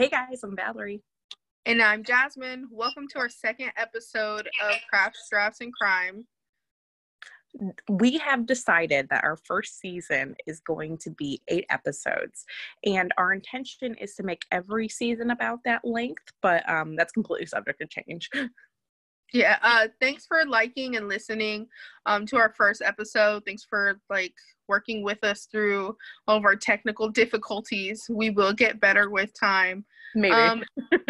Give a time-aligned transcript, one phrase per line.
[0.00, 1.02] Hey guys, I'm Valerie.
[1.66, 2.68] And I'm Jasmine.
[2.70, 6.26] Welcome to our second episode of Crafts, Drafts, and Crime.
[7.90, 12.46] We have decided that our first season is going to be eight episodes,
[12.82, 17.44] and our intention is to make every season about that length, but um, that's completely
[17.44, 18.30] subject to change.
[19.32, 21.68] Yeah, uh, thanks for liking and listening
[22.04, 23.44] um, to our first episode.
[23.44, 24.34] Thanks for like
[24.70, 28.06] working with us through all of our technical difficulties.
[28.08, 29.84] We will get better with time.
[30.14, 30.32] Maybe.
[30.32, 30.62] Um,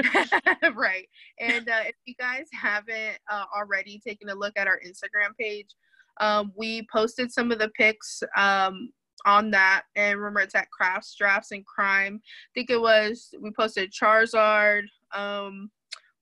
[0.74, 1.06] right.
[1.38, 5.68] And uh, if you guys haven't uh, already taken a look at our Instagram page,
[6.20, 8.90] um, we posted some of the pics um,
[9.26, 9.82] on that.
[9.94, 12.20] And remember, it's at Crafts, Drafts, and Crime.
[12.24, 14.84] I think it was, we posted Charizard.
[15.14, 15.70] Um,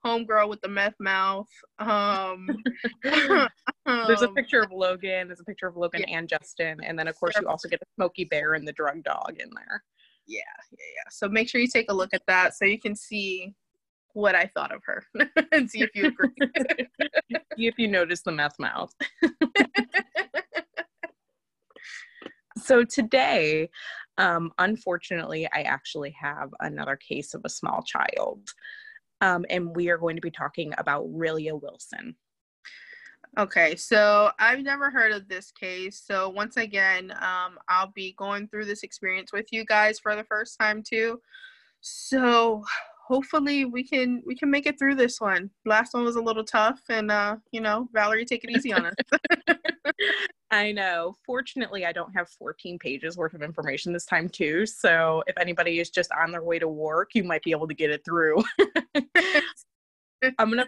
[0.05, 1.49] homegirl with the meth mouth.
[1.79, 2.49] Um,
[3.03, 5.29] there's a um, picture of Logan.
[5.29, 6.19] There's a picture of Logan yeah.
[6.19, 9.03] and Justin, and then of course you also get the Smokey Bear and the drug
[9.03, 9.83] dog in there.
[10.27, 10.41] Yeah,
[10.73, 11.11] yeah, yeah.
[11.11, 13.55] So make sure you take a look at that so you can see
[14.13, 15.05] what I thought of her
[15.53, 16.31] and see if you agree.
[17.57, 18.93] see if you notice the meth mouth.
[22.59, 23.71] so today,
[24.19, 28.51] um, unfortunately, I actually have another case of a small child.
[29.21, 32.15] Um, and we are going to be talking about Rilya Wilson.
[33.37, 36.03] Okay, so I've never heard of this case.
[36.05, 40.25] So once again, um, I'll be going through this experience with you guys for the
[40.25, 41.21] first time too.
[41.81, 42.65] So
[43.07, 45.51] hopefully we can we can make it through this one.
[45.65, 48.87] Last one was a little tough, and uh, you know, Valerie, take it easy on
[48.87, 48.95] us.
[50.51, 51.15] I know.
[51.27, 54.65] Fortunately, I don't have 14 pages worth of information this time, too.
[54.65, 57.75] So if anybody is just on their way to work, you might be able to
[57.75, 58.43] get it through.
[60.39, 60.67] I'm going to,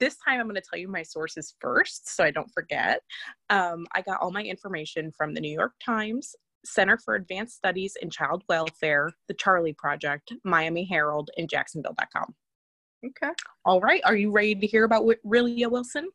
[0.00, 3.02] this time, I'm going to tell you my sources first so I don't forget.
[3.50, 6.34] Um, I got all my information from the New York Times,
[6.64, 12.34] Center for Advanced Studies in Child Welfare, the Charley Project, Miami Herald, and Jacksonville.com.
[13.06, 13.32] Okay.
[13.64, 14.02] All right.
[14.04, 16.08] Are you ready to hear about Rilya Wilson?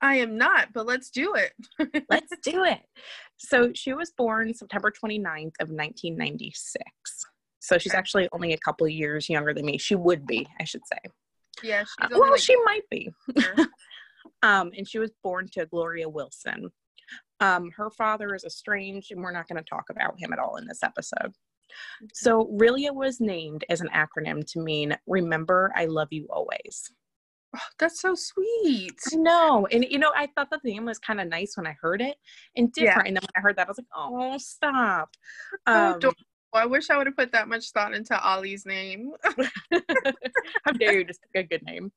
[0.00, 1.52] I am not, but let's do it.
[2.10, 2.80] let's do it.
[3.38, 6.84] So she was born September 29th of 1996.
[7.60, 9.78] So she's actually only a couple of years younger than me.
[9.78, 10.98] She would be, I should say.
[11.62, 11.84] Yeah.
[12.00, 13.10] Uh, well, like she might be.
[14.42, 16.70] um, and she was born to Gloria Wilson.
[17.40, 20.56] Um, her father is estranged, and we're not going to talk about him at all
[20.56, 21.32] in this episode.
[22.12, 26.92] So, Rilya was named as an acronym to mean Remember, I Love You Always.
[27.54, 28.98] Oh, that's so sweet.
[29.12, 29.66] I know.
[29.70, 32.00] And you know, I thought that the name was kind of nice when I heard
[32.00, 32.16] it
[32.56, 32.96] and different.
[32.96, 33.08] Yeah.
[33.08, 35.10] And then when I heard that, I was like, oh, stop.
[35.66, 36.12] Um, oh,
[36.54, 39.12] I wish I would have put that much thought into Ollie's name.
[40.64, 41.92] How dare you just pick a good name?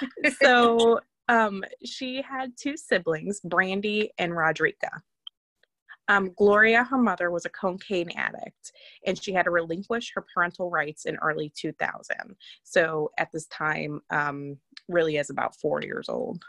[0.42, 4.90] So um, she had two siblings, Brandy and Rodrika.
[6.08, 8.72] Um, Gloria, her mother, was a cocaine addict,
[9.06, 12.16] and she had to relinquish her parental rights in early 2000.
[12.64, 16.42] So at this time, um, really is about four years old.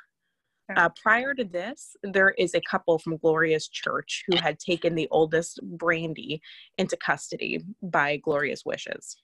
[0.75, 5.07] Uh, prior to this, there is a couple from Gloria's church who had taken the
[5.11, 6.41] oldest Brandy
[6.77, 9.17] into custody by Gloria's wishes.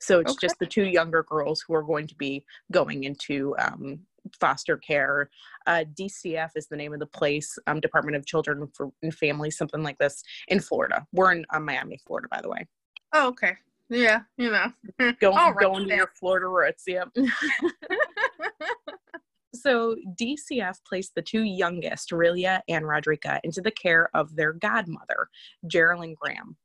[0.00, 0.46] So it's okay.
[0.46, 4.00] just the two younger girls who are going to be going into um,
[4.38, 5.30] foster care.
[5.66, 8.68] Uh, DCF is the name of the place, um, Department of Children
[9.02, 11.06] and Families, something like this in Florida.
[11.12, 12.66] We're in uh, Miami, Florida, by the way.
[13.12, 13.54] Oh, okay.
[13.88, 14.72] Yeah, you know,
[15.20, 16.84] going right, going to your Florida roots.
[16.88, 17.08] Yep.
[19.54, 25.28] so DCF placed the two youngest, Rilya and Rodrika, into the care of their godmother,
[25.66, 26.56] Geraldine Graham.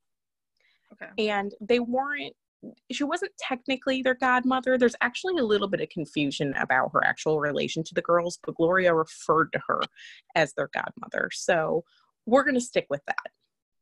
[0.94, 1.30] Okay.
[1.30, 2.36] And they weren't
[2.92, 4.78] she wasn't technically their godmother.
[4.78, 8.56] There's actually a little bit of confusion about her actual relation to the girls, but
[8.56, 9.82] Gloria referred to her
[10.36, 11.30] as their godmother.
[11.34, 11.84] So
[12.26, 13.32] we're going to stick with that.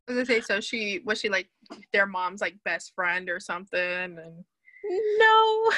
[0.07, 1.49] I was gonna say, so she was she like
[1.93, 3.79] their mom's like best friend or something?
[3.79, 4.43] And
[5.19, 5.71] no.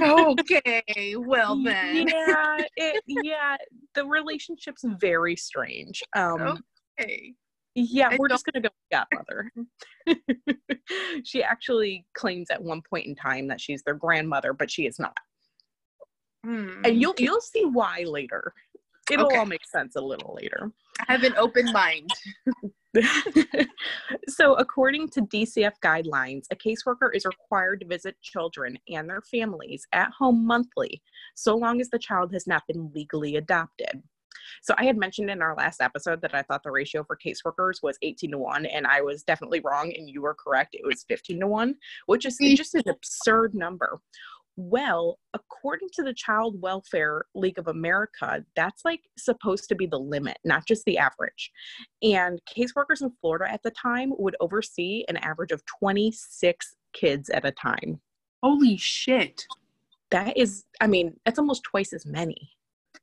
[0.00, 2.08] Okay, well then.
[2.08, 3.56] Yeah, it, yeah.
[3.94, 6.02] The relationship's very strange.
[6.16, 6.62] Um,
[7.00, 7.34] okay.
[7.76, 9.50] Yeah, I we're just gonna go godmother.
[11.24, 14.98] she actually claims at one point in time that she's their grandmother, but she is
[14.98, 15.16] not.
[16.44, 16.82] Hmm.
[16.84, 18.52] And you'll you'll see why later.
[19.10, 19.36] It'll okay.
[19.36, 20.70] all make sense a little later.
[21.08, 22.08] I have an open mind.
[24.28, 29.86] so, according to DCF guidelines, a caseworker is required to visit children and their families
[29.92, 31.02] at home monthly,
[31.34, 34.02] so long as the child has not been legally adopted.
[34.62, 37.82] So I had mentioned in our last episode that I thought the ratio for caseworkers
[37.82, 40.74] was 18 to 1, and I was definitely wrong, and you were correct.
[40.74, 41.74] It was 15 to 1,
[42.06, 44.00] which is just an absurd number.
[44.56, 49.98] Well, according to the Child Welfare League of America, that's like supposed to be the
[49.98, 51.50] limit, not just the average.
[52.02, 57.44] And caseworkers in Florida at the time would oversee an average of 26 kids at
[57.44, 58.00] a time.
[58.42, 59.44] Holy shit.
[60.10, 62.50] That is, I mean, that's almost twice as many.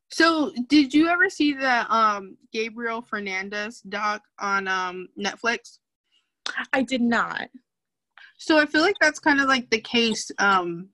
[0.09, 5.79] So, did you ever see the um Gabriel Fernandez doc on um Netflix?
[6.73, 7.49] I did not.
[8.37, 10.89] So I feel like that's kind of like the case um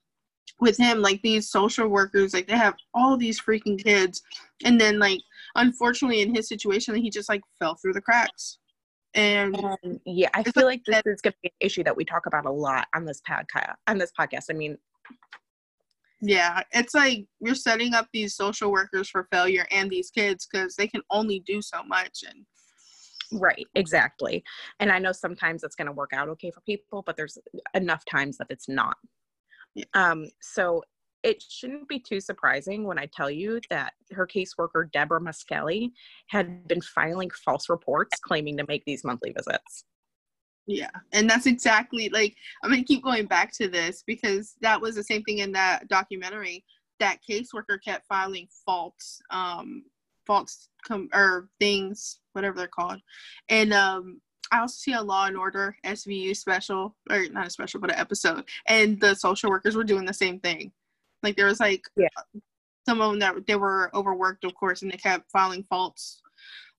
[0.60, 4.22] with him like these social workers like they have all these freaking kids
[4.66, 5.20] and then like
[5.56, 8.60] unfortunately in his situation he just like fell through the cracks.
[9.14, 9.58] And
[10.06, 12.28] yeah, I feel like like this is going to be an issue that we talk
[12.28, 13.74] about a lot on this podcast.
[13.88, 14.78] On this podcast, I mean,
[16.22, 20.76] yeah, it's like you're setting up these social workers for failure and these kids because
[20.76, 22.46] they can only do so much and
[23.42, 24.44] right, exactly.
[24.80, 27.38] And I know sometimes it's going to work out okay for people, but there's
[27.74, 28.98] enough times that it's not.
[29.94, 30.84] Um, so
[31.24, 35.92] it shouldn't be too surprising when I tell you that her caseworker Deborah Muskelly
[36.28, 39.84] had been filing false reports claiming to make these monthly visits.
[40.68, 44.96] Yeah, and that's exactly like I'm gonna keep going back to this because that was
[44.96, 46.64] the same thing in that documentary.
[47.00, 49.84] That caseworker kept filing false, um,
[50.26, 53.00] false com- or things, whatever they're called,
[53.48, 54.22] and um,
[54.52, 58.00] I also see a Law and Order SVU special or not a special but an
[58.00, 60.72] episode, and the social workers were doing the same thing.
[61.24, 62.08] Like there was like Yeah.
[62.88, 66.22] some of them that they were overworked, of course, and they kept filing false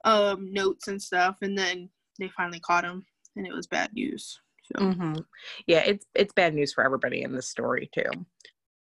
[0.05, 3.05] um, notes and stuff, and then they finally caught them
[3.37, 4.41] and it was bad news.
[4.75, 5.15] So hmm
[5.67, 8.11] Yeah, it's it's bad news for everybody in this story too.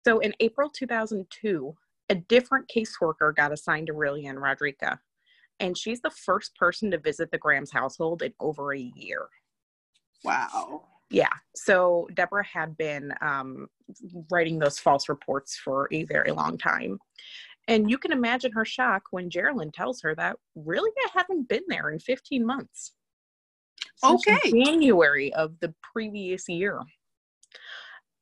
[0.05, 1.75] So in April 2002,
[2.09, 4.99] a different caseworker got assigned to Aurelia and Rodrika,
[5.59, 9.27] and she's the first person to visit the Grahams household in over a year.
[10.23, 10.83] wow.
[11.11, 13.67] Yeah, so Deborah had been um,
[14.31, 16.97] writing those false reports for a very long time.
[17.67, 21.63] And you can imagine her shock when Geraldine tells her that really I haven't been
[21.67, 22.93] there in 15 months.
[23.97, 24.51] Since Okay.
[24.51, 26.81] January of the previous year.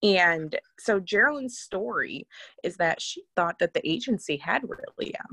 [0.04, 2.28] And so Geraldine's story
[2.64, 5.24] is that she thought that the agency had Aurelia.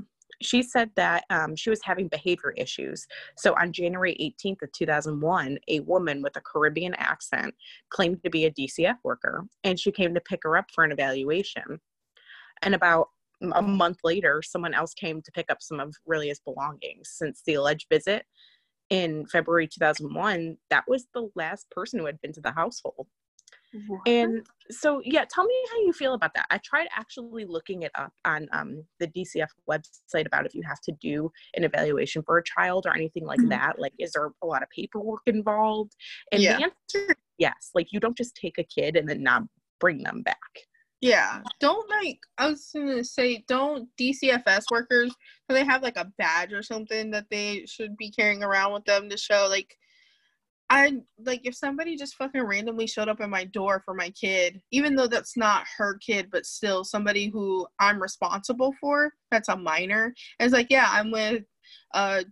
[0.41, 3.05] She said that um, she was having behavior issues.
[3.37, 7.53] So on January 18th of 2001, a woman with a Caribbean accent
[7.89, 10.91] claimed to be a DCF worker, and she came to pick her up for an
[10.91, 11.79] evaluation.
[12.61, 13.07] And about
[13.53, 17.09] a month later, someone else came to pick up some of Aurelia's belongings.
[17.11, 18.25] Since the alleged visit
[18.89, 23.07] in February 2001, that was the last person who had been to the household.
[24.05, 26.47] And so, yeah, tell me how you feel about that.
[26.49, 30.81] I tried actually looking it up on um, the DCF website about if you have
[30.81, 33.49] to do an evaluation for a child or anything like Mhm.
[33.49, 33.79] that.
[33.79, 35.95] Like, is there a lot of paperwork involved?
[36.31, 36.57] And Yeah.
[36.57, 37.71] the answer is yes.
[37.75, 39.43] Like, you don't just take a kid and then not
[39.79, 40.37] bring them back.
[41.03, 45.15] yeah, don't like I was gonna say, don't DCFS workers
[45.49, 48.85] do they have like a badge or something that they should be carrying around with
[48.85, 49.75] them to show like
[50.71, 50.93] I
[51.25, 54.95] like if somebody just fucking randomly showed up at my door for my kid, even
[54.95, 60.13] though that's not her kid, but still somebody who I'm responsible for, that's a minor.
[60.39, 61.43] And it's like, yeah, I'm with
[61.93, 62.23] uh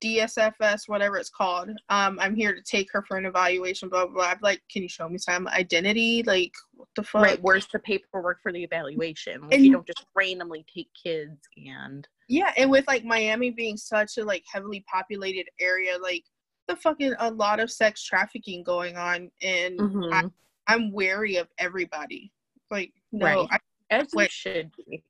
[0.00, 1.70] DSFS, whatever it's called.
[1.88, 4.24] Um, I'm here to take her for an evaluation, blah blah blah.
[4.30, 6.22] I'm like, can you show me some identity?
[6.22, 7.22] Like, what the fuck?
[7.22, 7.42] Right.
[7.42, 9.42] Where's the paperwork for the evaluation?
[9.42, 12.06] Like, And- you don't just randomly take kids and.
[12.28, 16.24] Yeah, and with like Miami being such a like heavily populated area, like
[16.68, 19.84] the fucking a lot of sex trafficking going on, and I,
[20.22, 20.32] Mhm.
[20.68, 22.30] I'm wary of everybody.
[22.70, 23.48] Like, no, Right.
[23.50, 23.58] I,
[23.90, 25.02] As should be.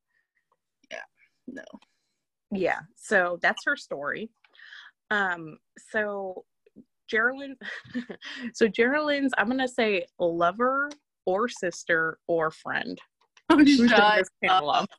[0.90, 1.02] Yeah,
[1.49, 1.64] no.
[2.52, 4.30] yeah so that's her story
[5.11, 5.59] um
[5.90, 6.44] so
[7.09, 7.56] geraldine
[8.54, 10.88] so geraldine's i'm gonna say lover
[11.26, 12.99] or sister or friend
[13.66, 14.85] should Shut this panel up.
[14.85, 14.90] up?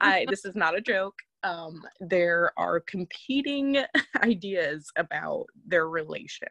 [0.00, 3.78] I, this is not a joke um there are competing
[4.22, 6.48] ideas about their relation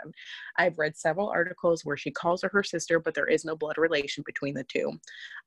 [0.57, 3.77] i've read several articles where she calls her her sister but there is no blood
[3.77, 4.91] relation between the two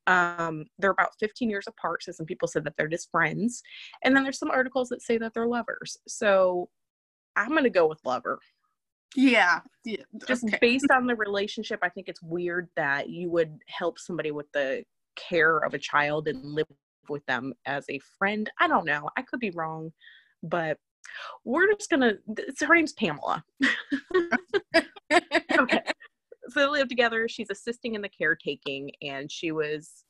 [0.09, 3.63] um they're about 15 years apart so some people said that they're just friends
[4.05, 6.69] and then there's some articles that say that they're lovers so
[7.37, 8.39] i'm going to go with lover
[9.15, 10.03] Yeah, yeah.
[10.27, 10.59] just okay.
[10.61, 14.85] based on the relationship i think it's weird that you would help somebody with the
[15.17, 16.67] care of a child and live
[17.11, 18.51] with them as a friend.
[18.61, 19.09] I don't know.
[19.17, 19.93] I could be wrong
[20.43, 20.79] but
[21.45, 22.15] we're just gonna
[22.61, 23.45] her name's pamela.
[25.59, 25.81] Okay.
[26.49, 27.29] So they live together.
[27.29, 30.05] She's assisting in the caretaking and she was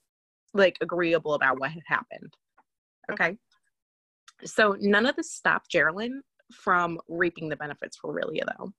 [0.55, 2.35] like agreeable about what had happened.
[3.13, 3.37] Okay?
[4.45, 6.23] So none of this stopped geraldine
[6.53, 8.73] from reaping the benefits for Aurelia, though.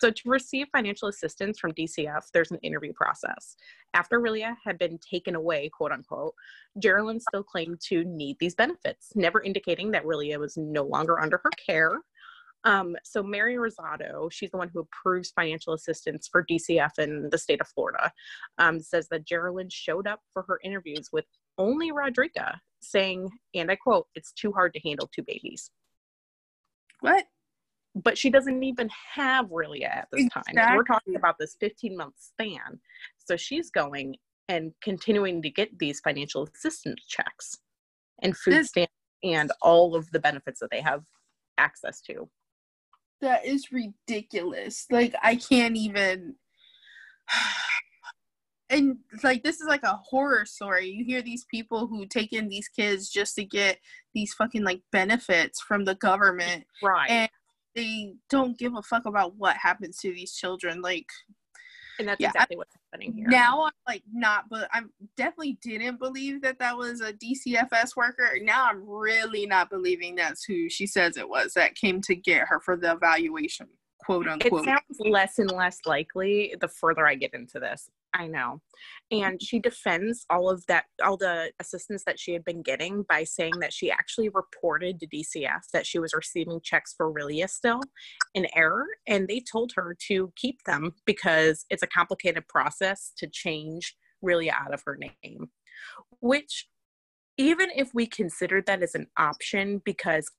[0.00, 3.56] So, to receive financial assistance from DCF, there's an interview process.
[3.94, 6.34] After Aurelia had been taken away, quote unquote,
[6.78, 11.40] Geraldine still claimed to need these benefits, never indicating that Aurelia was no longer under
[11.42, 12.00] her care.
[12.64, 17.38] Um, so Mary Rosado, she's the one who approves financial assistance for DCF in the
[17.38, 18.12] state of Florida,
[18.58, 21.26] um, says that Geraldine showed up for her interviews with
[21.58, 25.70] only Rodrika, saying, and I quote, "It's too hard to handle two babies."
[27.00, 27.26] What?
[28.02, 30.42] But she doesn't even have really at this time.
[30.76, 32.78] We're talking about this 15 month span.
[33.24, 34.16] So she's going
[34.48, 37.56] and continuing to get these financial assistance checks
[38.22, 38.92] and food This- stamps
[39.24, 41.04] and all of the benefits that they have
[41.58, 42.28] access to.
[43.22, 44.84] That is ridiculous.
[44.90, 46.34] Like I can't even
[48.70, 50.88] and like this is like a horror story.
[50.88, 53.78] You hear these people who take in these kids just to get
[54.14, 57.08] these fucking like benefits from the government Right.
[57.10, 57.30] and
[57.76, 60.80] they don't give a fuck about what happens to these children.
[60.80, 61.06] Like
[62.00, 63.26] And that's Yeah, I- exactly what's happening here.
[63.28, 68.38] now I'm like not but I'm definitely didn't believe that that was a DCFS worker.
[68.42, 72.48] Now I'm really not believing that's who she says it was that came to get
[72.48, 73.68] her for the evaluation,
[74.04, 74.62] quote unquote.
[74.62, 77.88] it sounds less and less likely the further I get into this.
[78.16, 78.60] I know.
[79.10, 83.24] And she defends all of that, all the assistance that she had been getting by
[83.24, 87.80] saying that she actually reported to DCF that she was receiving checks for Rilya still
[88.34, 88.86] in error.
[89.06, 93.94] And they told her to keep them because it's a complicated process to change
[94.24, 95.50] Rilya out of her name.
[96.20, 96.68] Which,
[97.36, 100.30] even if we considered that as an option, because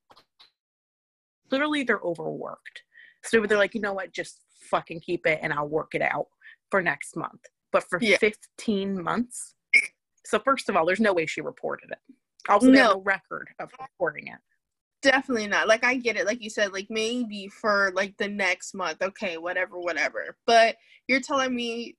[1.52, 2.82] literally they're overworked.
[3.24, 4.42] So they're like, you know what, just
[4.72, 6.26] fucking keep it and I'll work it out
[6.72, 7.46] for next month.
[7.78, 8.18] But for Yeah.
[8.18, 9.56] 15 months.
[10.26, 12.16] So first of all, there's no way she reported it.
[12.50, 12.94] Also, No.
[12.94, 14.40] no record of reporting it.
[15.02, 15.68] Definitely not.
[15.68, 19.38] Like I get it, like you said, like maybe for like the next month, okay,
[19.38, 20.38] whatever, whatever.
[20.46, 21.98] But you're telling me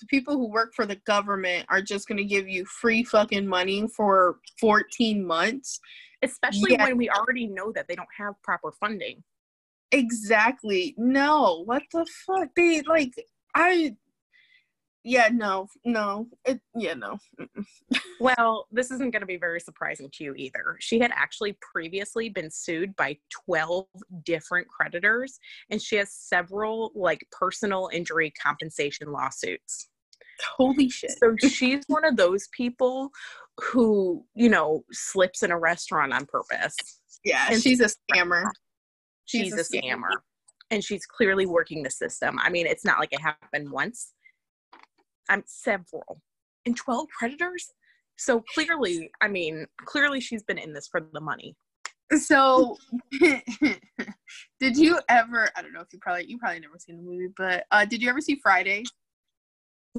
[0.00, 3.88] the people who work for the government are just gonna give you free fucking money
[3.88, 5.80] for 14 months?
[6.22, 6.84] Especially Yeah.
[6.84, 9.24] when we already know that they don't have proper funding.
[9.92, 10.94] Exactly.
[10.96, 11.62] No.
[11.64, 12.48] What the fuck?
[12.54, 13.12] They like
[13.54, 13.96] I
[15.06, 16.26] yeah, no, no.
[16.44, 17.18] It yeah, no.
[18.18, 20.78] Well, this isn't going to be very surprising to you either.
[20.80, 23.84] She had actually previously been sued by 12
[24.24, 25.38] different creditors,
[25.70, 29.90] and she has several like personal injury compensation lawsuits.
[30.56, 31.12] Holy shit.
[31.18, 33.10] So she's one of those people
[33.60, 36.76] who, you know, slips in a restaurant on purpose.
[37.22, 38.44] Yeah, and- she's a scammer.
[39.26, 40.10] She's, a scammer.
[40.70, 42.38] And she's clearly working the system.
[42.40, 44.12] I mean, it's not like it happened once.
[45.28, 46.20] I'm several.
[46.64, 47.72] And 12 predators?
[48.16, 51.54] So clearly, I mean, clearly she's been in this for the money.
[52.16, 52.76] So,
[53.20, 55.48] did you ever?
[55.56, 58.00] I don't know if you probably you probably never seen the movie, but uh, did
[58.00, 58.84] you ever see Friday?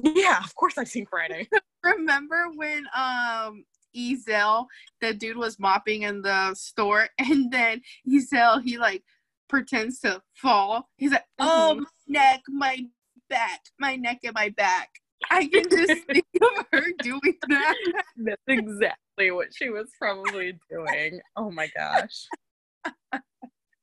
[0.02, 1.48] Yeah, of course I've seen Friday.
[1.84, 3.64] Remember when um
[3.96, 4.66] Ezal,
[5.00, 9.02] the dude was mopping in the store, and then Ezal he like
[9.48, 10.88] pretends to fall.
[10.96, 11.80] He's like, "Oh, Mhm.
[11.80, 12.86] my neck, my
[13.28, 14.88] back, my neck and my back."
[15.30, 17.74] I can just think of her doing that.
[18.16, 21.20] That's exactly what she was probably doing.
[21.36, 22.26] Oh my gosh.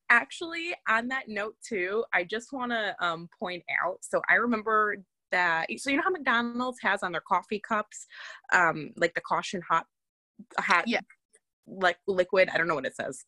[0.09, 3.97] Actually, on that note too, I just want to um, point out.
[4.01, 4.97] So I remember
[5.31, 5.67] that.
[5.77, 8.05] So you know how McDonald's has on their coffee cups,
[8.53, 9.85] um, like the caution hot,
[10.59, 10.99] hot, Yeah.
[11.67, 12.49] like liquid.
[12.53, 13.23] I don't know what it says.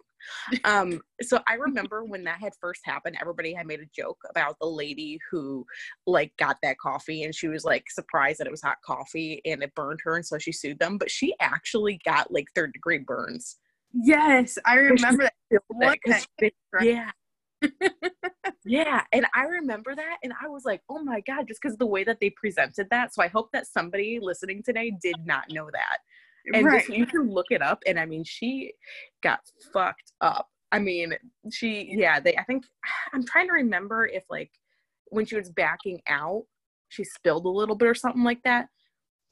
[0.63, 4.55] Um, so I remember when that had first happened, everybody had made a joke about
[4.59, 5.65] the lady who
[6.05, 9.63] like got that coffee and she was like surprised that it was hot coffee and
[9.63, 10.97] it burned her and so she sued them.
[10.97, 13.57] But she actually got like third degree burns.
[13.93, 15.33] Yes, I remember that.
[15.67, 17.11] What Because the they- yeah.
[18.65, 19.03] yeah.
[19.11, 20.17] And I remember that.
[20.23, 23.13] And I was like, oh my God, just because the way that they presented that.
[23.13, 25.99] So I hope that somebody listening today did not know that.
[26.53, 26.79] And right.
[26.79, 27.81] just, you can look it up.
[27.87, 28.73] And I mean, she
[29.21, 29.39] got
[29.73, 30.47] fucked up.
[30.71, 31.13] I mean,
[31.51, 32.65] she, yeah, they, I think,
[33.13, 34.51] I'm trying to remember if like
[35.07, 36.43] when she was backing out,
[36.89, 38.67] she spilled a little bit or something like that.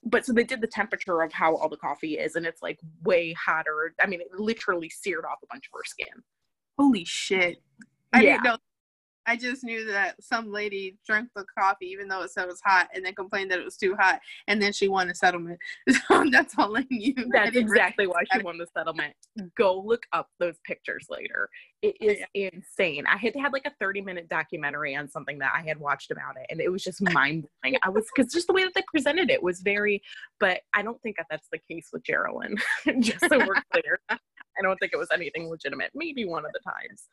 [0.08, 2.78] But so they did the temperature of how all the coffee is, and it's like
[3.04, 3.96] way hotter.
[4.00, 6.22] I mean, it literally seared off a bunch of her skin.
[6.78, 7.58] Holy shit.
[8.14, 8.32] I Yeah.
[8.34, 8.58] didn't know.
[9.28, 12.62] I just knew that some lady drank the coffee even though it said it was
[12.66, 15.60] hot and then complained that it was too hot and then she won a settlement.
[16.08, 17.16] So that's all I knew.
[17.32, 19.14] That's exactly why she won the settlement.
[19.58, 21.50] Go look up those pictures later.
[21.82, 23.06] It oh, is insane.
[23.08, 26.36] I had had like a 30 minute documentary on something that I had watched about
[26.38, 27.78] it, and it was just mind blowing.
[27.84, 30.02] I was because just the way that they presented it was very,
[30.40, 32.58] but I don't think that that's the case with Geraldine.
[33.00, 34.18] just so we're clear, I
[34.62, 35.92] don't think it was anything legitimate.
[35.94, 37.10] Maybe one of the times.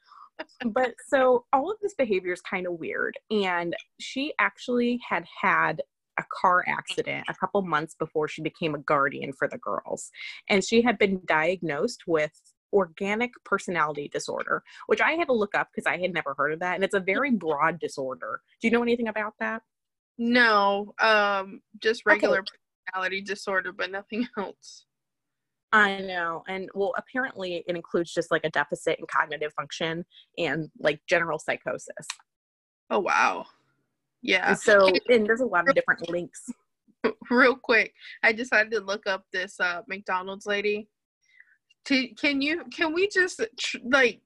[0.65, 3.19] But so all of this behavior is kind of weird.
[3.31, 5.83] And she actually had had
[6.19, 10.11] a car accident a couple months before she became a guardian for the girls.
[10.49, 12.33] And she had been diagnosed with
[12.73, 16.61] organic personality disorder, which I had to look up because I had never heard of
[16.61, 16.75] that.
[16.75, 18.41] And it's a very broad disorder.
[18.61, 19.63] Do you know anything about that?
[20.19, 22.53] No, um, just regular okay.
[22.87, 24.87] personality disorder, but nothing else.
[25.73, 26.45] I know.
[26.49, 30.05] And well, apparently it includes just like a deficit in cognitive function
[30.37, 32.07] and like general psychosis.
[32.91, 33.47] Oh, wow.
[34.21, 34.51] Yeah.
[34.51, 36.51] And so, and there's a lot of different links.
[37.31, 40.89] Real quick, I decided to look up this uh, McDonald's lady.
[41.87, 43.43] To, can you, can we just
[43.85, 44.21] like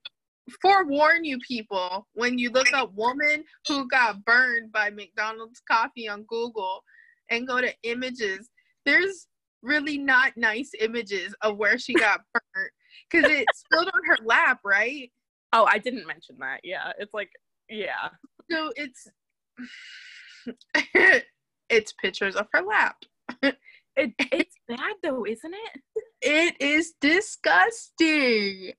[0.61, 6.25] forewarn you people when you look up woman who got burned by McDonald's coffee on
[6.25, 6.83] Google
[7.31, 8.51] and go to images,
[8.85, 9.29] there's
[9.67, 12.71] really not nice images of where she got burnt
[13.11, 15.11] because it spilled on her lap, right?
[15.53, 16.61] Oh, I didn't mention that.
[16.65, 17.31] Yeah, it's like,
[17.69, 18.11] yeah.
[18.51, 19.09] So it's
[21.71, 22.97] it's pictures of her lap.
[23.43, 23.57] It,
[24.19, 25.81] it's bad though, isn't it?
[26.23, 28.73] It is disgusting.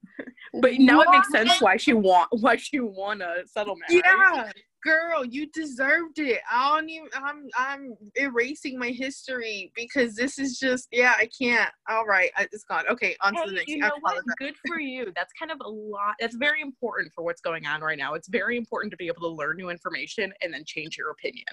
[0.62, 3.90] But now it makes sense why she want why she won a settlement.
[3.90, 4.02] Yeah,
[4.42, 4.54] right?
[4.88, 6.40] Girl, you deserved it.
[6.50, 7.10] I don't even.
[7.14, 10.88] I'm I'm erasing my history because this is just.
[10.92, 11.70] Yeah, I can't.
[11.90, 12.86] All right, it's gone.
[12.90, 13.68] Okay, on hey, to the next.
[13.68, 14.24] You know what?
[14.38, 15.12] Good for you.
[15.16, 16.16] That's kind of a lot.
[16.20, 18.14] That's very important for what's going on right now.
[18.14, 21.46] It's very important to be able to learn new information and then change your opinion.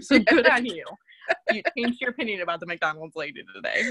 [0.00, 0.84] So good on you.
[1.52, 3.90] You changed your opinion about the McDonald's lady today.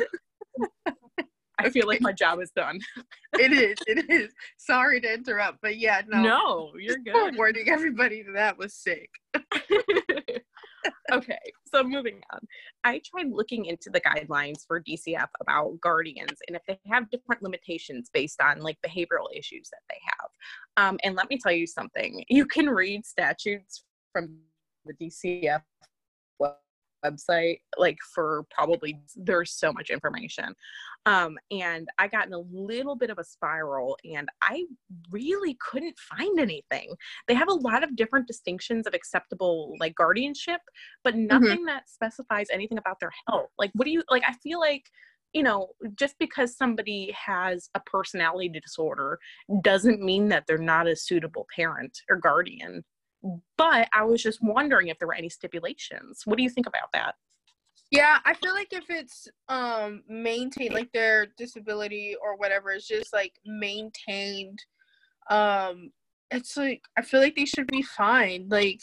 [1.60, 2.80] I feel like my job is done.
[3.34, 3.78] it is.
[3.88, 4.32] It is.
[4.58, 6.22] Sorry to interrupt, but yeah, no.
[6.22, 7.36] No, you're good.
[7.36, 9.10] Warning everybody that that was sick.
[11.12, 12.40] okay, so moving on.
[12.84, 17.42] I tried looking into the guidelines for DCF about guardians and if they have different
[17.42, 20.90] limitations based on like behavioral issues that they have.
[20.90, 22.24] Um, and let me tell you something.
[22.30, 23.84] You can read statutes
[24.14, 24.38] from
[24.86, 25.62] the DCF
[27.10, 30.54] website like for probably there's so much information
[31.06, 34.64] um and i got in a little bit of a spiral and i
[35.12, 36.94] really couldn't find anything
[37.28, 40.62] they have a lot of different distinctions of acceptable like guardianship
[41.04, 41.28] but mm-hmm.
[41.28, 41.66] nothing mm-hmm.
[41.66, 44.84] that specifies anything about their health like what do you like i feel like
[45.34, 49.20] you know, just because somebody has a personality disorder
[49.62, 52.84] doesn't mean that they're not a suitable parent or guardian
[53.58, 56.22] but I was just wondering if there were any stipulations.
[56.26, 57.16] What do you think about that?
[57.92, 63.14] Yeah, I feel like if it's um maintained like their disability or whatever is just
[63.14, 64.60] like maintained
[65.30, 65.92] um
[66.32, 68.48] it's like I feel like they should be fine.
[68.50, 68.82] Like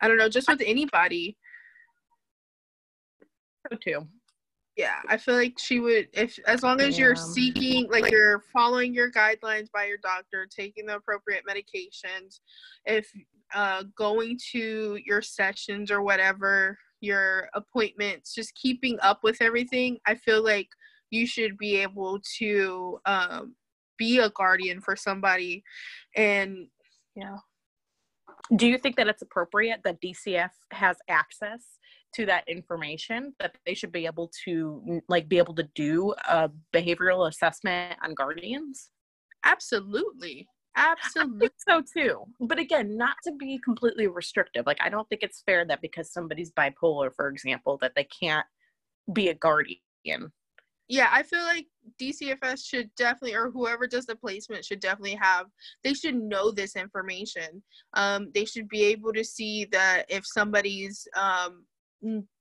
[0.00, 1.36] I don't know, just with anybody.
[3.70, 4.08] So too
[4.76, 8.94] yeah i feel like she would if as long as you're seeking like you're following
[8.94, 12.40] your guidelines by your doctor taking the appropriate medications
[12.84, 13.10] if
[13.54, 20.14] uh going to your sessions or whatever your appointments just keeping up with everything i
[20.14, 20.68] feel like
[21.10, 23.54] you should be able to um
[23.98, 25.62] be a guardian for somebody
[26.16, 26.68] and
[27.14, 27.36] yeah.
[28.54, 31.78] Do you think that it's appropriate that dcf has access
[32.16, 36.50] to that information that they should be able to like be able to do a
[36.74, 38.90] behavioral assessment on guardians?
[39.44, 40.48] Absolutely.
[40.76, 42.24] Absolutely so too.
[42.40, 44.66] But again not to be completely restrictive.
[44.66, 48.46] Like i don't think it's fair that because somebody's bipolar for example that they can't
[49.12, 50.32] be a guardian.
[50.88, 51.66] Yeah i feel like
[52.00, 55.46] dcfs should definitely or whoever does the placement should definitely have
[55.82, 57.62] they should know this information.
[57.94, 61.64] Um they should be able to see that if somebody's um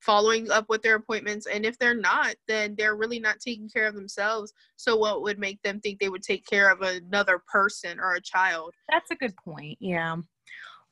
[0.02, 3.88] following up with their appointments and if they're not then they're really not taking care
[3.88, 4.54] of themselves.
[4.76, 8.22] So what would make them think they would take care of another person or a
[8.22, 8.74] child?
[8.92, 10.18] That's a good point yeah.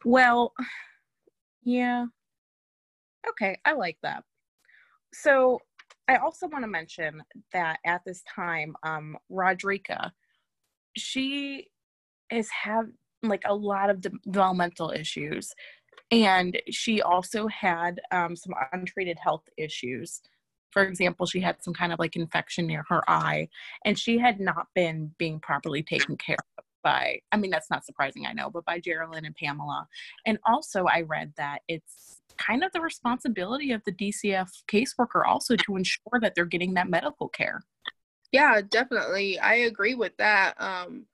[0.05, 0.53] Well
[1.63, 2.05] yeah.
[3.29, 4.23] Okay i like that.
[5.13, 5.59] So
[6.07, 7.21] i also want to mention
[7.53, 10.11] that at this time um rodrika
[10.97, 11.67] she
[12.31, 12.85] is have
[13.23, 15.53] like a lot of developmental issues
[16.13, 20.21] and she also had um, some untreated health issues.
[20.71, 23.49] For example, she had some kind of like infection near her eye,
[23.85, 27.85] and she had not been being properly taken care of by, I mean, that's not
[27.85, 29.87] surprising, I know, but by Geraldine and Pamela.
[30.25, 35.55] And also, I read that it's kind of the responsibility of the DCF caseworker also
[35.55, 37.61] to ensure that they're getting that medical care.
[38.31, 39.39] Yeah, definitely.
[39.39, 40.59] I agree with that.
[40.59, 41.05] Um,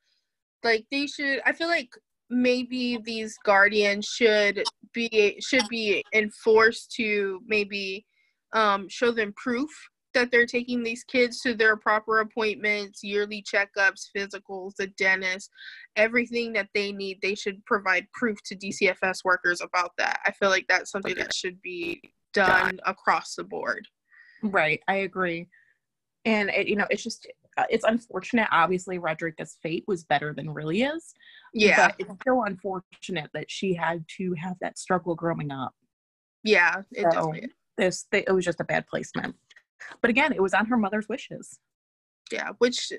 [0.64, 1.90] like they should, I feel like
[2.30, 4.64] maybe these guardians should
[4.94, 8.06] be should be enforced to maybe
[8.54, 9.70] um, show them proof
[10.14, 15.52] that they're taking these kids to their proper appointments, yearly checkups, physicals, the dentist,
[15.96, 17.20] everything that they need.
[17.22, 20.20] They should provide proof to DCFS workers about that.
[20.26, 22.02] I feel like that's something that should be
[22.34, 23.88] done across the board.
[24.42, 25.48] Right, I agree.
[26.26, 27.28] And it, you know, it's just
[27.60, 28.48] Uh, it's unfortunate.
[28.52, 31.14] Obviously, Rodrika's fate was better than Rilya's.
[31.54, 31.88] Yeah.
[31.88, 35.74] But it's still unfortunate that she had to have that struggle growing up.
[36.44, 37.50] Yeah, it So, definitely.
[37.78, 39.36] This, it was just a bad placement.
[40.02, 41.60] But again, it was on her mother's wishes.
[42.32, 42.94] Yeah, which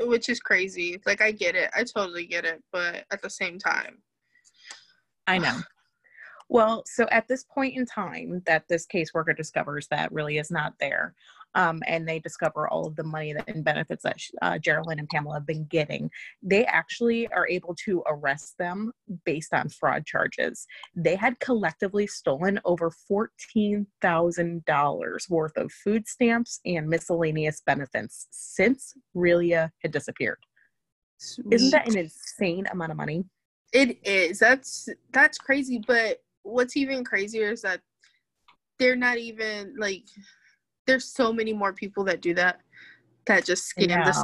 [0.00, 1.00] which is crazy.
[1.06, 1.70] Like I get it.
[1.76, 3.98] I totally get it, but at the same time.
[5.26, 5.60] I know.
[6.48, 10.74] Well, so at this point in time that this caseworker discovers that really is not
[10.80, 11.14] there,
[11.54, 15.08] um, and they discover all of the money that, and benefits that uh, Geraldine and
[15.08, 16.10] Pamela have been getting,
[16.42, 18.92] they actually are able to arrest them
[19.24, 20.66] based on fraud charges.
[20.94, 29.70] They had collectively stolen over $14,000 worth of food stamps and miscellaneous benefits since Rilya
[29.82, 30.38] had disappeared.
[31.50, 33.24] Isn't that an insane amount of money?
[33.72, 34.38] It is.
[34.38, 35.82] That's that's crazy.
[35.86, 37.80] But what's even crazier is that
[38.78, 40.04] they're not even like.
[40.86, 42.60] There's so many more people that do that,
[43.26, 44.22] that just scam this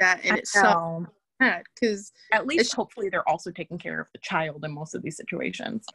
[0.00, 1.06] that, and I it's so
[1.38, 5.02] bad because At least hopefully they're also taking care of the child in most of
[5.02, 5.86] these situations.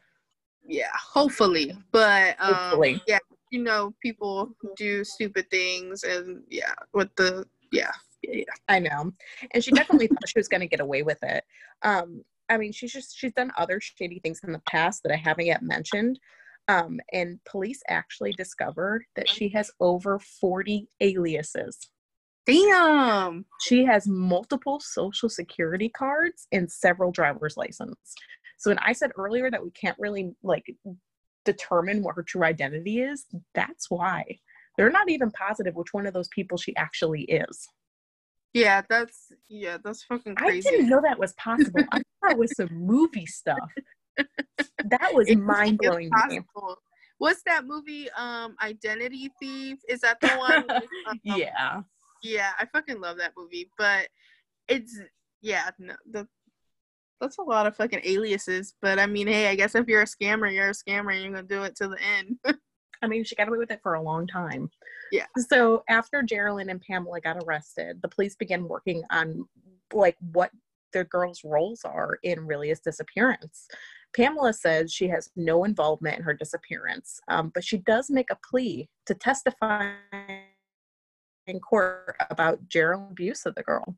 [0.65, 3.01] yeah, hopefully, but um, Hopefully.
[3.07, 3.19] yeah,
[3.51, 7.91] you know, people do stupid things, and yeah, with the yeah,
[8.23, 8.43] yeah, yeah.
[8.67, 9.11] I know.
[9.51, 11.43] And she definitely thought she was going to get away with it.
[11.83, 15.17] Um, I mean, she's just, she's done other shady things in the past that I
[15.17, 16.19] haven't yet mentioned.
[16.67, 21.89] Um, and police actually discovered that she has over 40 aliases.
[22.45, 23.45] Damn.
[23.61, 28.15] She has multiple social security cards and several driver's licenses.
[28.57, 30.65] So when I said earlier that we can't really like
[31.45, 34.23] determine what her true identity is, that's why.
[34.77, 37.67] They're not even positive which one of those people she actually is.
[38.53, 40.67] Yeah, that's yeah, that's fucking crazy.
[40.67, 41.81] I didn't know that was possible.
[41.91, 43.69] I thought it was some movie stuff.
[44.85, 46.39] That was mind blowing to me.
[46.39, 46.77] possible.
[47.17, 48.09] What's that movie?
[48.11, 49.79] Um, Identity Thief.
[49.89, 50.69] Is that the one?
[51.07, 51.81] um, yeah.
[52.21, 53.71] yeah, I fucking love that movie.
[53.77, 54.07] But
[54.67, 54.99] it's
[55.41, 56.27] yeah, no, the
[57.19, 58.75] that's a lot of fucking aliases.
[58.81, 61.13] But I mean, hey, I guess if you're a scammer, you're a scammer.
[61.13, 62.37] and You're gonna do it to the end.
[63.01, 64.69] I mean, she got away with it for a long time.
[65.11, 65.25] Yeah.
[65.37, 69.47] So after Geraldine and Pamela got arrested, the police began working on
[69.93, 70.51] like what
[70.93, 73.67] the girls' roles are in Rilya's disappearance.
[74.15, 78.37] Pamela says she has no involvement in her disappearance, um, but she does make a
[78.49, 79.91] plea to testify
[81.45, 83.95] in court about Geraldine abuse of the girl.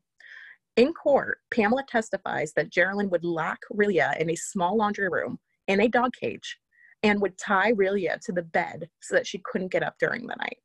[0.76, 5.80] In court, Pamela testifies that Geraldine would lock Rilya in a small laundry room in
[5.80, 6.58] a dog cage
[7.02, 10.36] and would tie Rilya to the bed so that she couldn't get up during the
[10.36, 10.58] night.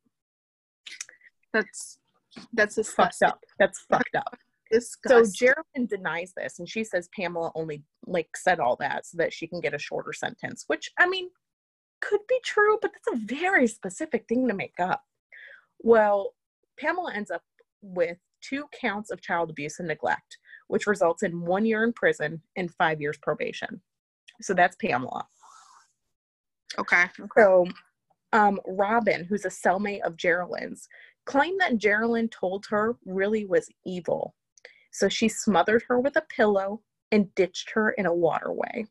[1.52, 1.98] That's
[2.52, 3.44] that's Fucked up.
[3.58, 4.36] That's fucked up.
[4.72, 5.48] So Disgusting.
[5.48, 9.46] Geraldine denies this and she says Pamela only like said all that so that she
[9.46, 11.28] can get a shorter sentence, which I mean
[12.00, 15.02] could be true, but that's a very specific thing to make up.
[15.80, 16.34] Well,
[16.78, 17.42] Pamela ends up
[17.82, 22.42] with two counts of child abuse and neglect, which results in one year in prison
[22.56, 23.80] and five years probation.
[24.42, 25.26] So that's Pamela.
[26.78, 27.04] okay.
[27.36, 27.66] So,
[28.32, 30.88] um, Robin, who's a cellmate of Geraldine's,
[31.24, 34.34] claimed that Geraldine told her really was evil.
[34.96, 36.80] So she smothered her with a pillow
[37.12, 38.86] and ditched her in a waterway.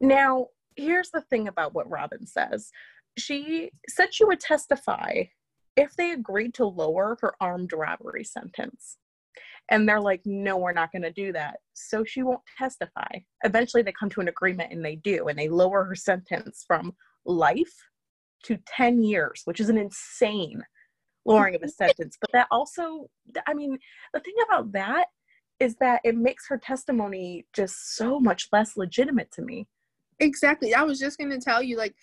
[0.00, 2.70] Now, here's the thing about what Robin says.
[3.18, 5.24] She said she would testify
[5.76, 8.96] if they agreed to lower her armed robbery sentence.
[9.70, 11.58] And they're like, no, we're not going to do that.
[11.74, 13.18] So she won't testify.
[13.44, 16.94] Eventually, they come to an agreement and they do, and they lower her sentence from
[17.26, 17.74] life
[18.44, 20.62] to 10 years, which is an insane
[21.26, 22.16] lowering of a sentence.
[22.18, 23.10] But that also,
[23.46, 23.78] I mean,
[24.14, 25.08] the thing about that
[25.60, 29.66] is that it makes her testimony just so much less legitimate to me.
[30.20, 30.74] Exactly.
[30.74, 31.94] I was just gonna tell you, like,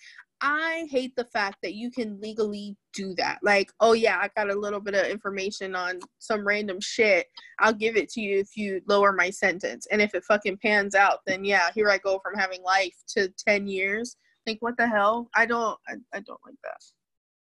[0.42, 3.38] I hate the fact that you can legally do that.
[3.42, 7.26] Like, oh yeah, I got a little bit of information on some random shit.
[7.58, 9.86] I'll give it to you if you lower my sentence.
[9.90, 13.32] And if it fucking pans out, then yeah, here I go from having life to
[13.38, 14.16] ten years.
[14.46, 15.28] Like, what the hell?
[15.34, 15.78] I don't.
[15.88, 16.80] I, I don't like that.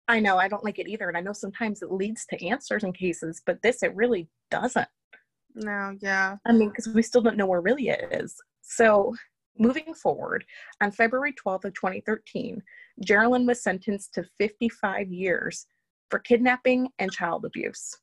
[0.09, 1.09] I know I don't like it either.
[1.09, 4.89] And I know sometimes it leads to answers in cases, but this, it really doesn't.
[5.55, 5.97] No.
[6.01, 6.37] Yeah.
[6.47, 8.37] I mean, because we still don't know where Rilya is.
[8.63, 9.15] So,
[9.59, 10.45] moving forward,
[10.81, 12.63] on February 12th of 2013,
[13.05, 15.67] Geraldine was sentenced to 55 years
[16.11, 17.95] for kidnapping and child abuse.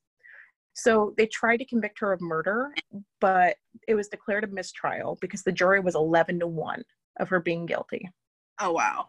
[0.73, 2.71] So they tried to convict her of murder,
[3.19, 3.57] but
[3.87, 6.83] it was declared a mistrial because the jury was 11 to 1
[7.19, 8.09] of her being guilty.
[8.59, 9.07] Oh wow.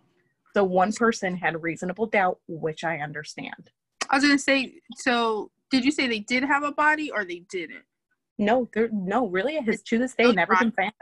[0.54, 3.70] So one person had reasonable doubt, which I understand.
[4.08, 4.80] I was gonna say.
[4.96, 7.84] So, did you say they did have a body or they didn't?
[8.38, 10.92] No, there, no, really, it has to this day never been found.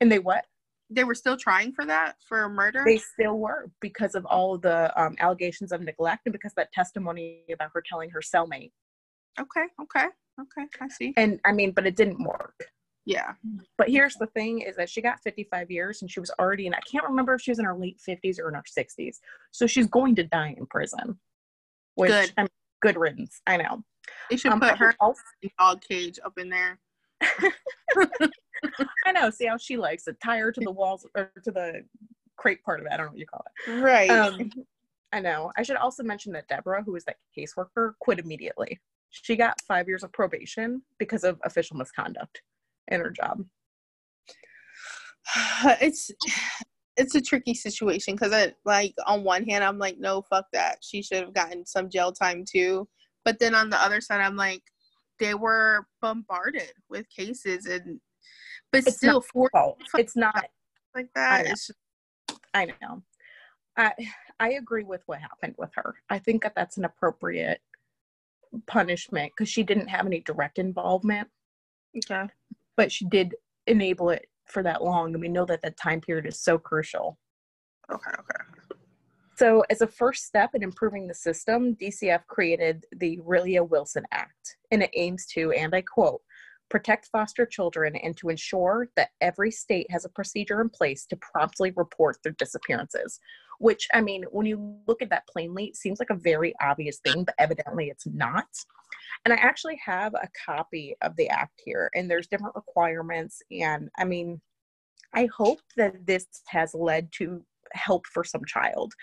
[0.00, 0.44] And they what?
[0.88, 2.82] They were still trying for that for murder.
[2.84, 7.42] They still were because of all the um, allegations of neglect and because that testimony
[7.52, 8.72] about her telling her cellmate
[9.38, 10.06] Okay, okay,
[10.40, 10.68] okay.
[10.80, 11.14] I see.
[11.16, 12.54] And I mean, but it didn't work.
[13.06, 13.32] Yeah.
[13.78, 16.74] But here's the thing is that she got 55 years and she was already in,
[16.74, 19.16] I can't remember if she was in her late 50s or in her 60s.
[19.50, 21.18] So she's going to die in prison.
[21.94, 22.32] Which, Good.
[22.36, 22.48] I mean,
[22.82, 23.40] good riddance.
[23.46, 23.82] I know.
[24.30, 24.94] They should Um, put her
[25.58, 26.78] dog cage up in there.
[29.04, 29.30] I know.
[29.30, 30.16] See how she likes it.
[30.22, 31.82] Tie her to the walls or to the
[32.36, 32.92] crate part of it.
[32.92, 33.80] I don't know what you call it.
[33.80, 34.10] Right.
[34.10, 34.50] Um,
[35.12, 35.50] I know.
[35.56, 38.80] I should also mention that Deborah, who was that caseworker, quit immediately.
[39.10, 42.42] She got five years of probation because of official misconduct
[42.88, 43.44] in her job.
[45.80, 46.10] it's
[46.96, 50.78] it's a tricky situation because it like on one hand I'm like no fuck that
[50.82, 52.88] she should have gotten some jail time too,
[53.24, 54.62] but then on the other side I'm like
[55.18, 58.00] they were bombarded with cases and
[58.72, 59.50] but It's still for
[59.98, 60.46] It's not.
[60.94, 61.50] like I that know.
[61.50, 61.78] it's just,
[62.54, 63.02] I know.
[63.76, 63.92] I
[64.38, 65.96] I agree with what happened with her.
[66.08, 67.60] I think that that's an appropriate
[68.66, 71.28] punishment because she didn't have any direct involvement,
[71.96, 72.28] okay
[72.76, 73.34] but she did
[73.66, 77.18] enable it for that long, and we know that that time period is so crucial.
[77.92, 78.59] okay okay
[79.40, 84.58] So, as a first step in improving the system, DCF created the Rilya Wilson Act,
[84.70, 86.20] and it aims to, and I quote,
[86.68, 91.16] protect foster children and to ensure that every state has a procedure in place to
[91.16, 93.18] promptly report their disappearances.
[93.60, 96.98] Which, I mean, when you look at that plainly, it seems like a very obvious
[96.98, 98.44] thing, but evidently it's not.
[99.24, 103.40] And I actually have a copy of the act here, and there's different requirements.
[103.50, 104.38] And I mean,
[105.14, 108.94] I hope that this has led to help for some child.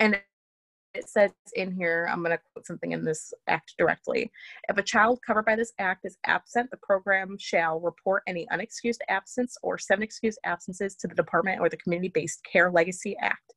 [0.00, 0.20] And
[0.94, 4.30] it says in here, I'm going to quote something in this act directly.
[4.68, 9.00] If a child covered by this act is absent, the program shall report any unexcused
[9.08, 13.54] absence or seven excused absences to the department or the Community Based Care Legacy Act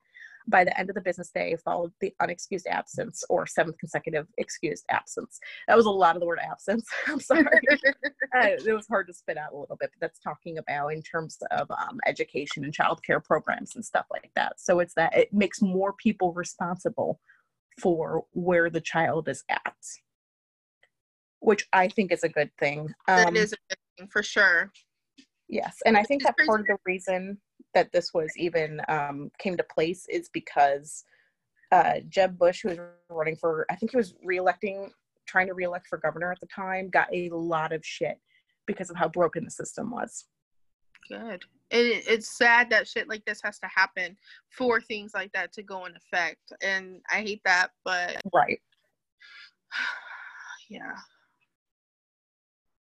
[0.48, 4.86] by the end of the business day, followed the unexcused absence or seventh consecutive excused
[4.90, 5.40] absence.
[5.68, 6.88] That was a lot of the word absence.
[7.08, 7.46] I'm sorry.
[8.36, 11.02] Uh, it was hard to spit out a little bit, but that's talking about in
[11.02, 14.60] terms of um, education and childcare programs and stuff like that.
[14.60, 17.20] So it's that it makes more people responsible
[17.80, 19.76] for where the child is at,
[21.40, 22.90] which I think is a good thing.
[23.08, 24.72] that Um, is a good thing for sure
[25.50, 27.40] Yes, and I think that part of the reason
[27.74, 31.04] that this was even um, came to place is because
[31.72, 34.89] uh, Jeb Bush, who was running for, I think he was reelecting,
[35.26, 38.20] trying to reelect for governor at the time, got a lot of shit
[38.65, 40.26] because of how broken the system was.
[41.10, 44.15] good it, it's sad that shit like this has to happen
[44.50, 48.60] for things like that to go in effect and i hate that but Right.
[50.70, 50.96] yeah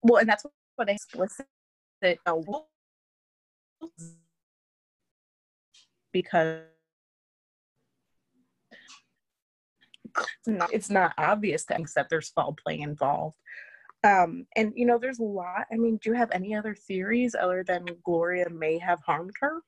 [0.04, 0.46] Well, and that's
[0.76, 1.46] what they explicit
[2.04, 2.36] uh,
[6.12, 6.62] because
[10.48, 13.38] it's not, obvious to us that there's foul play involved.
[14.04, 15.66] Um, and you know, there's a lot.
[15.72, 19.62] I mean, do you have any other theories other than Gloria may have harmed her?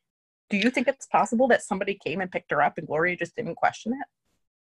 [0.50, 3.36] Do you think it's possible that somebody came and picked her up and Gloria just
[3.36, 4.08] didn't question it?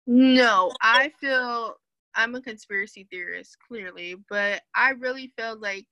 [0.08, 1.76] No, I feel
[2.16, 5.86] I'm a conspiracy theorist, clearly, but I really feel like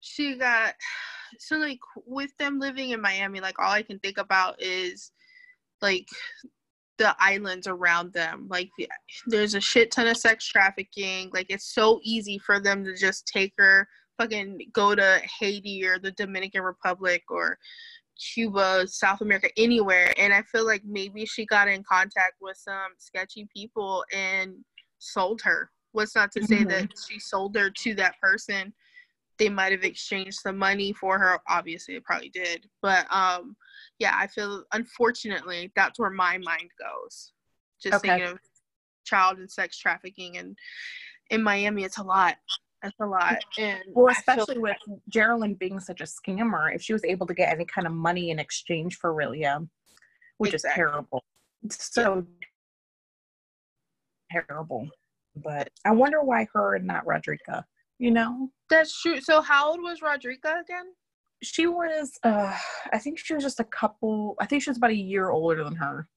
[0.00, 0.74] she got
[1.38, 5.12] so like with them living in Miami, like all I can think about is
[5.80, 6.06] like
[6.98, 8.46] the islands around them.
[8.48, 8.70] Like
[9.26, 11.30] there's a shit ton of sex trafficking.
[11.32, 13.86] Like it's so easy for them to just take her,
[14.18, 17.58] fucking go to Haiti or the Dominican Republic or
[18.34, 20.14] Cuba, South America, anywhere.
[20.18, 24.54] And I feel like maybe she got in contact with some sketchy people and
[24.98, 25.70] sold her.
[25.92, 27.12] What's not to say that mm-hmm.
[27.12, 28.72] she sold her to that person?
[29.38, 31.38] They might have exchanged some money for her.
[31.48, 32.68] Obviously, it probably did.
[32.80, 33.56] But um,
[33.98, 37.32] yeah, I feel unfortunately that's where my mind goes.
[37.82, 38.08] Just Okay.
[38.08, 38.38] thinking of
[39.04, 40.56] child and sex trafficking, and
[41.30, 42.36] in Miami, it's a lot.
[42.84, 43.42] It's a lot.
[43.58, 44.76] And Well, I feel- especially with
[45.08, 48.30] Geraldine being such a scammer, if she was able to get any kind of money
[48.30, 49.68] in exchange for Rilya,
[50.38, 51.24] which is terrible.
[51.64, 52.26] It's so
[54.30, 54.88] terrible.
[55.36, 57.64] But I wonder why her and not Rodrika.
[58.02, 59.20] You know, That's true.
[59.20, 60.86] So how old was Rodrika again?
[61.40, 62.18] she was.
[62.24, 62.56] uh
[62.92, 64.34] I think she was just a couple.
[64.40, 66.08] I think she was about a year older than her.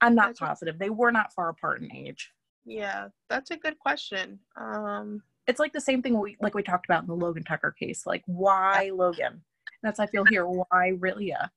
[0.00, 0.44] I'm not Gotcha.
[0.46, 0.78] positive.
[0.78, 2.30] They were not far apart in age.
[2.64, 4.38] Yeah, that's a good question.
[4.56, 7.72] Um, It's like the same thing we like we talked about in the Logan Tucker
[7.76, 8.06] case.
[8.06, 9.42] Like, why Logan?
[9.82, 10.46] That's I feel here.
[10.46, 11.48] Why Rilya?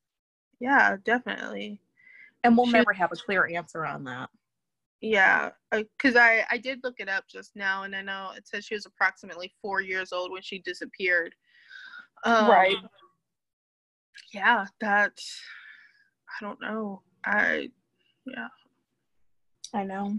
[0.59, 1.79] yeah, definitely.
[2.43, 4.31] And we'll She- never have a clear answer on that.
[5.01, 8.65] Yeah, because I I did look it up just now, and I know it says
[8.65, 11.35] she was approximately four years old when she disappeared.
[12.23, 12.77] Um, Right.
[14.33, 15.39] Yeah, that's.
[16.39, 17.01] I don't know.
[17.25, 17.69] I.
[18.25, 18.47] Yeah.
[19.73, 20.17] I know.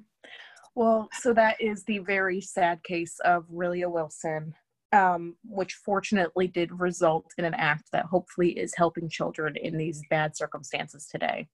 [0.74, 4.54] Well, so that is the very sad case of Rilya Wilson,
[4.92, 10.02] um, which fortunately did result in an act that hopefully is helping children in these
[10.08, 11.48] bad circumstances today.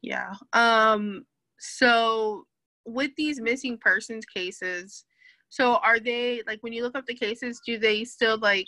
[0.00, 0.34] Yeah.
[0.54, 1.26] Um.
[1.58, 2.46] So
[2.84, 5.04] with these missing persons cases,
[5.48, 8.66] so are they like when you look up the cases, do they still like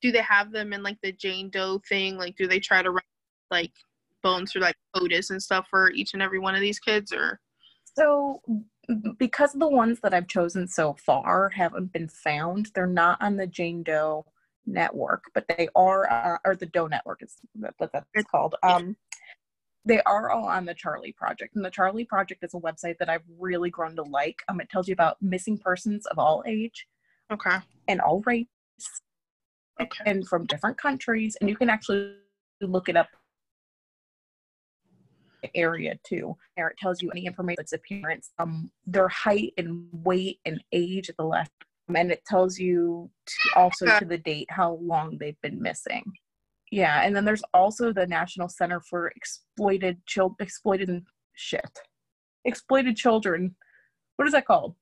[0.00, 2.16] do they have them in like the Jane Doe thing?
[2.16, 3.04] Like do they try to write
[3.50, 3.72] like
[4.22, 7.40] bones for like Otis and stuff for each and every one of these kids or
[7.96, 8.40] so
[9.18, 13.46] because the ones that I've chosen so far haven't been found, they're not on the
[13.46, 14.24] Jane Doe
[14.66, 18.54] network, but they are uh, or the Doe network is what that's called.
[18.62, 18.96] Um
[19.84, 21.56] they are all on the Charley Project.
[21.56, 24.38] And the Charley Project is a website that I've really grown to like.
[24.48, 26.86] Um, it tells you about missing persons of all age,
[27.32, 27.56] okay,
[27.88, 28.46] and all race,
[29.80, 31.36] okay, and from different countries.
[31.40, 32.14] And you can actually
[32.60, 33.08] look it up
[35.54, 36.36] area too.
[36.56, 41.10] There it tells you any information its appearance, um, their height and weight and age
[41.10, 41.50] at the left,
[41.94, 46.04] and it tells you to also to the date how long they've been missing.
[46.72, 51.04] Yeah, and then there's also the National Center for Exploited Child Exploited
[51.34, 51.78] shit.
[52.46, 53.54] Exploited children.
[54.16, 54.74] What is that called?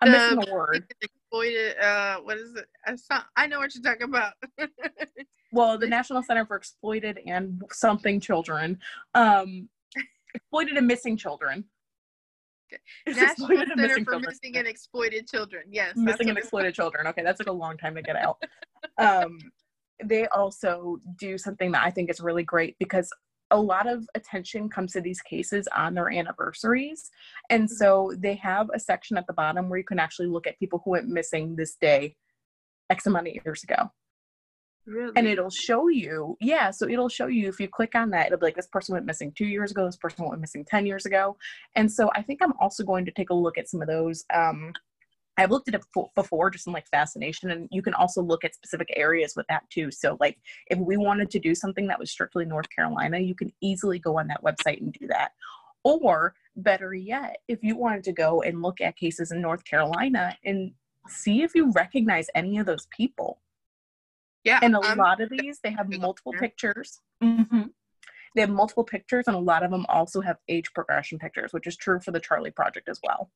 [0.00, 0.92] I'm the, missing a word.
[1.00, 2.66] Exploited uh what is it?
[3.12, 4.32] I, I know what you're talking about.
[5.52, 8.76] well, the National Center for Exploited and something children.
[9.14, 9.68] Um
[10.34, 11.64] exploited and missing children.
[12.72, 12.82] Okay.
[13.20, 14.24] National Center missing for children.
[14.30, 15.62] Missing and Exploited Children.
[15.70, 15.92] Yes.
[15.94, 17.06] Missing and Exploited Children.
[17.06, 18.42] Okay, that's like a long time to get out.
[18.98, 19.38] um
[20.02, 23.10] they also do something that I think is really great because
[23.50, 27.10] a lot of attention comes to these cases on their anniversaries.
[27.50, 27.74] And mm-hmm.
[27.74, 30.82] so they have a section at the bottom where you can actually look at people
[30.84, 32.16] who went missing this day
[32.90, 33.90] X amount of years ago.
[34.86, 35.12] Really?
[35.16, 36.70] And it'll show you, yeah.
[36.70, 39.04] So it'll show you if you click on that, it'll be like this person went
[39.04, 41.36] missing two years ago, this person went missing 10 years ago.
[41.76, 44.24] And so I think I'm also going to take a look at some of those
[44.32, 44.72] um,
[45.38, 45.84] I've looked at it
[46.16, 49.62] before just in like fascination, and you can also look at specific areas with that
[49.70, 49.90] too.
[49.90, 53.52] So, like, if we wanted to do something that was strictly North Carolina, you can
[53.62, 55.32] easily go on that website and do that.
[55.84, 60.36] Or, better yet, if you wanted to go and look at cases in North Carolina
[60.44, 60.72] and
[61.06, 63.40] see if you recognize any of those people.
[64.42, 64.58] Yeah.
[64.60, 67.00] And a um, lot of these, they have multiple pictures.
[67.22, 67.62] Mm-hmm.
[68.34, 71.66] They have multiple pictures, and a lot of them also have age progression pictures, which
[71.66, 73.30] is true for the Charley Project as well.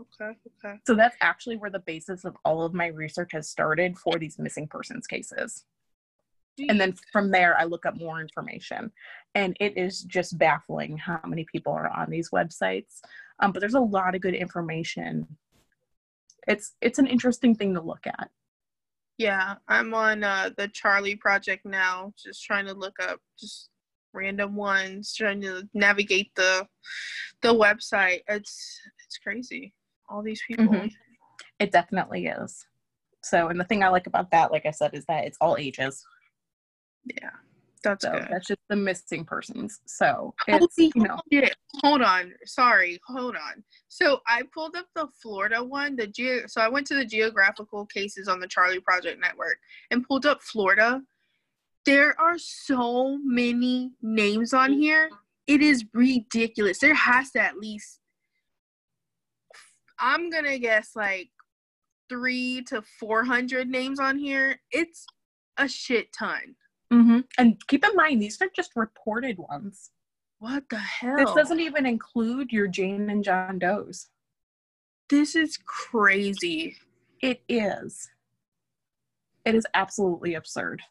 [0.00, 0.78] Okay, okay.
[0.86, 4.38] So that's actually where the basis of all of my research has started for these
[4.38, 5.64] missing persons cases.
[6.68, 8.90] And then from there, I look up more information.
[9.34, 13.00] And it is just baffling how many people are on these websites.
[13.40, 15.26] Um, but there's a lot of good information.
[16.48, 18.30] It's it's an interesting thing to look at.
[19.18, 23.68] Yeah, I'm on uh, the Charley Project now, just trying to look up just
[24.12, 26.66] random ones, trying to navigate the
[27.42, 28.20] the website.
[28.28, 29.74] It's it's crazy
[30.08, 30.66] all these people.
[30.66, 30.86] Mm-hmm.
[31.58, 32.66] It definitely is.
[33.22, 35.56] So, and the thing I like about that, like I said, is that it's all
[35.56, 36.04] ages.
[37.04, 37.30] Yeah,
[37.82, 38.28] that's so good.
[38.30, 39.80] That's just the missing persons.
[39.86, 41.18] So, it's, you know.
[41.82, 42.34] Hold on.
[42.44, 43.00] Sorry.
[43.06, 43.64] Hold on.
[43.88, 45.96] So, I pulled up the Florida one.
[45.96, 49.58] The ge- So, I went to the geographical cases on the Charley Project Network
[49.90, 51.02] and pulled up Florida.
[51.84, 55.08] There are so many names on here.
[55.46, 56.78] It is ridiculous.
[56.78, 58.00] There has to at least
[59.98, 61.30] I'm gonna guess like
[62.08, 64.60] three to four hundred names on here.
[64.70, 65.06] It's
[65.56, 66.56] a shit ton.
[66.92, 67.20] Mm-hmm.
[67.38, 69.90] And keep in mind, these are just reported ones.
[70.38, 71.16] What the hell?
[71.16, 74.08] This doesn't even include your Jane and John Doe's.
[75.08, 76.76] This is crazy.
[77.22, 78.08] It is.
[79.44, 80.82] It is absolutely absurd.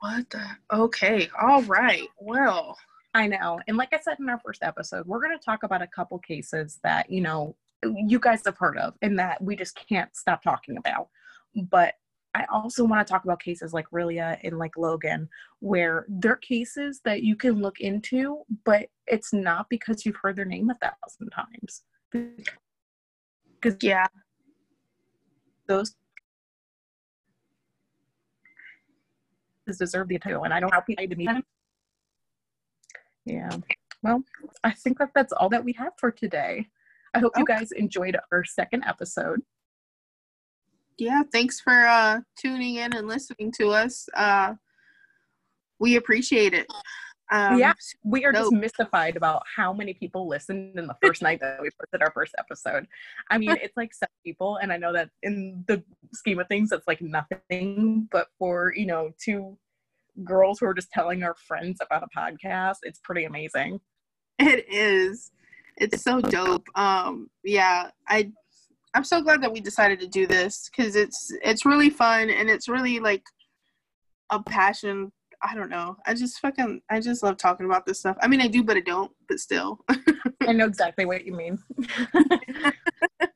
[0.00, 0.46] What the?
[0.72, 1.28] Okay.
[1.40, 2.06] All right.
[2.20, 2.76] Well,
[3.14, 3.60] I know.
[3.68, 6.18] And like I said in our first episode, we're going to talk about a couple
[6.18, 10.42] cases that, you know, you guys have heard of and that we just can't stop
[10.42, 11.08] talking about.
[11.54, 11.94] But
[12.34, 15.28] I also want to talk about cases like Rilya and like Logan,
[15.60, 20.44] where they're cases that you can look into, but it's not because you've heard their
[20.44, 21.82] name a thousand times.
[22.10, 24.08] Because, yeah,
[25.68, 25.94] those
[29.78, 31.44] deserve the title, and I don't have people to meet them
[33.24, 33.56] yeah.
[34.02, 34.22] Well,
[34.62, 36.66] I think that that's all that we have for today.
[37.14, 37.40] I hope okay.
[37.40, 39.40] you guys enjoyed our second episode.
[40.98, 44.08] Yeah, thanks for uh, tuning in and listening to us.
[44.14, 44.54] Uh,
[45.78, 46.66] we appreciate it.
[47.32, 47.72] Um, yeah,
[48.04, 51.70] we are just mystified about how many people listened in the first night that we
[51.80, 52.86] posted our first episode.
[53.30, 56.70] I mean, it's like seven people, and I know that in the scheme of things,
[56.70, 58.08] it's like nothing.
[58.12, 59.56] But for you know two
[60.22, 62.76] girls who are just telling our friends about a podcast.
[62.82, 63.80] It's pretty amazing.
[64.38, 65.32] It is.
[65.76, 66.66] It's so dope.
[66.76, 68.30] Um, yeah, I
[68.94, 72.48] I'm so glad that we decided to do this because it's it's really fun and
[72.48, 73.24] it's really like
[74.30, 75.10] a passion.
[75.42, 75.96] I don't know.
[76.06, 78.16] I just fucking I just love talking about this stuff.
[78.22, 79.10] I mean, I do, but I don't.
[79.28, 79.80] But still.
[80.46, 81.58] I know exactly what you mean.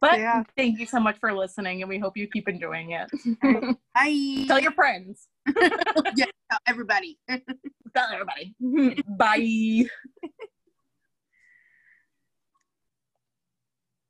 [0.00, 0.42] but yeah.
[0.56, 3.08] thank you so much for listening, and we hope you keep enjoying it.
[3.94, 4.44] Bye.
[4.46, 5.28] Tell your friends.
[6.16, 7.18] yeah, tell everybody.
[7.28, 8.54] tell everybody.
[9.08, 9.84] Bye.